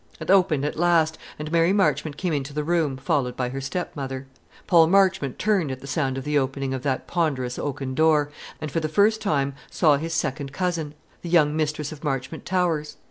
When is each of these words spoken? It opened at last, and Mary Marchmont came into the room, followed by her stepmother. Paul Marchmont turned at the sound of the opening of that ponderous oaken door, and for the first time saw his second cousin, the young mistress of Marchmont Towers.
It 0.19 0.31
opened 0.31 0.65
at 0.65 0.79
last, 0.79 1.19
and 1.37 1.51
Mary 1.51 1.71
Marchmont 1.71 2.17
came 2.17 2.33
into 2.33 2.53
the 2.53 2.63
room, 2.63 2.97
followed 2.97 3.37
by 3.37 3.49
her 3.49 3.61
stepmother. 3.61 4.25
Paul 4.65 4.87
Marchmont 4.87 5.37
turned 5.37 5.71
at 5.71 5.79
the 5.79 5.85
sound 5.85 6.17
of 6.17 6.23
the 6.23 6.39
opening 6.39 6.73
of 6.73 6.81
that 6.81 7.05
ponderous 7.05 7.59
oaken 7.59 7.93
door, 7.93 8.31
and 8.59 8.71
for 8.71 8.79
the 8.79 8.89
first 8.89 9.21
time 9.21 9.53
saw 9.69 9.97
his 9.97 10.15
second 10.15 10.51
cousin, 10.53 10.95
the 11.21 11.29
young 11.29 11.55
mistress 11.55 11.91
of 11.91 12.03
Marchmont 12.03 12.47
Towers. 12.47 12.97